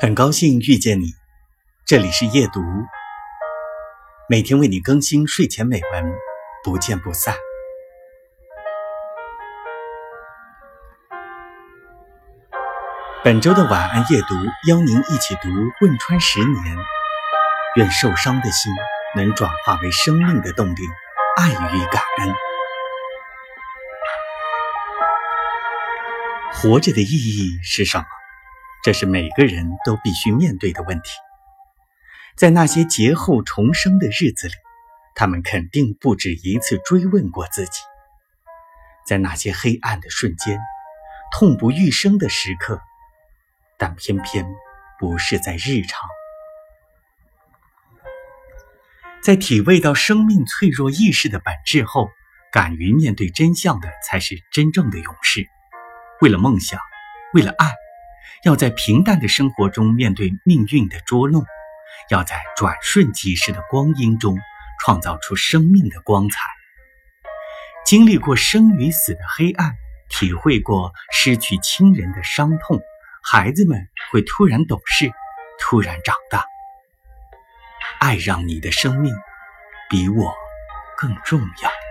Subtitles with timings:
[0.00, 1.14] 很高兴遇见你，
[1.86, 2.60] 这里是夜读，
[4.28, 6.12] 每天为你更新睡前美文，
[6.64, 7.34] 不见不散。
[13.22, 14.34] 本周的晚安夜读，
[14.68, 15.48] 邀您一起读
[15.80, 16.76] 汶川十年，
[17.76, 18.72] 愿受伤的心
[19.14, 20.80] 能转化为生命的动力，
[21.36, 22.34] 爱与感恩。
[26.52, 28.04] 活着的意义是什么？
[28.84, 31.08] 这是每个人都必须面对的问题。
[32.36, 34.52] 在那些劫后重生的日子里，
[35.14, 37.80] 他们肯定不止一次追问过自己。
[39.06, 40.60] 在那些黑暗的瞬间、
[41.32, 42.78] 痛不欲生的时刻，
[43.78, 44.46] 但偏偏
[44.98, 46.06] 不是在日常。
[49.22, 52.10] 在体味到生命脆弱意识的本质后，
[52.52, 55.46] 敢于面对真相的，才是真正的勇士。
[56.20, 56.78] 为了梦想，
[57.32, 57.72] 为了爱。
[58.44, 61.44] 要在平淡的生活中面对命运的捉弄，
[62.10, 64.38] 要在转瞬即逝的光阴中
[64.80, 66.38] 创造出生命的光彩。
[67.86, 69.74] 经历过生与死的黑暗，
[70.10, 72.80] 体会过失去亲人的伤痛，
[73.22, 75.10] 孩子们会突然懂事，
[75.58, 76.44] 突然长大。
[77.98, 79.14] 爱让你的生命
[79.88, 80.34] 比我
[80.98, 81.83] 更重要。